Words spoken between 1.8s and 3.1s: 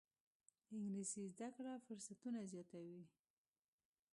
فرصتونه زیاتوي